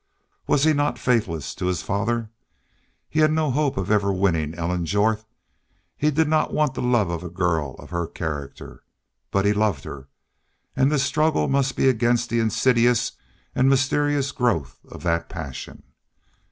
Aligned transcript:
Was 0.47 0.63
he 0.63 0.73
not 0.73 0.97
faithless 0.97 1.53
to 1.53 1.67
his 1.67 1.83
father? 1.83 2.31
He 3.07 3.19
had 3.19 3.31
no 3.31 3.51
hope 3.51 3.77
of 3.77 3.91
ever 3.91 4.11
winning 4.11 4.55
Ellen 4.55 4.83
Jorth. 4.83 5.25
He 5.95 6.09
did 6.09 6.27
not 6.27 6.51
want 6.51 6.73
the 6.73 6.81
love 6.81 7.11
of 7.11 7.23
a 7.23 7.29
girl 7.29 7.75
of 7.77 7.91
her 7.91 8.07
character. 8.07 8.81
But 9.29 9.45
he 9.45 9.53
loved 9.53 9.83
her. 9.83 10.07
And 10.75 10.91
his 10.91 11.03
struggle 11.03 11.47
must 11.47 11.75
be 11.75 11.87
against 11.87 12.31
the 12.31 12.39
insidious 12.39 13.11
and 13.53 13.69
mysterious 13.69 14.31
growth 14.31 14.79
of 14.89 15.03
that 15.03 15.29
passion. 15.29 15.83